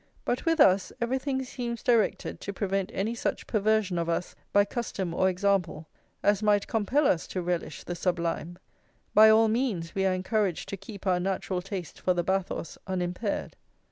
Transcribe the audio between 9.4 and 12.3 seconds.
means we are encouraged to keep our natural taste for the